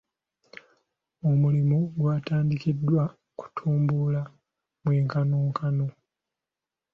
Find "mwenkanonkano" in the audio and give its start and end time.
4.83-5.87